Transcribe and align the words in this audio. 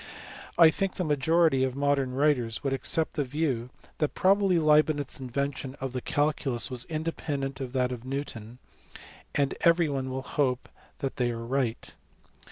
I 0.57 0.71
think 0.71 0.95
the 0.95 1.03
majority 1.03 1.63
of 1.63 1.75
modern 1.75 2.15
writers 2.15 2.63
would 2.63 2.73
accept 2.73 3.13
the 3.13 3.23
view 3.23 3.69
that 3.99 4.15
probably 4.15 4.57
Leibnitz 4.57 5.17
s 5.17 5.19
invention 5.19 5.75
of 5.79 5.93
the 5.93 6.01
calculus 6.01 6.71
was 6.71 6.85
independent 6.85 7.61
of 7.61 7.71
that 7.73 7.91
of 7.91 8.03
Newton, 8.03 8.57
and 9.35 9.53
everyone 9.61 10.09
will 10.09 10.23
hope 10.23 10.69
that 11.01 11.17
they 11.17 11.29
are 11.29 11.45
right. 11.45 11.93